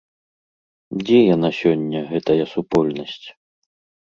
[1.01, 3.23] Дзе яна сёння, гэтая супольнасць?